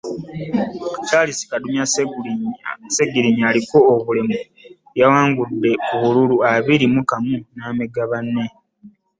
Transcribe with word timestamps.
Charles 1.07 1.39
Kadumya 1.49 1.85
Sseggirinya 2.89 3.45
aliko 3.51 3.77
obulemu 3.95 4.35
yawangudde 4.99 5.71
ku 5.85 5.93
bululu 6.01 6.35
abiri 6.53 6.85
mu 6.93 7.01
kamu 7.09 7.35
n’amegga 7.55 8.03
banne. 8.09 8.45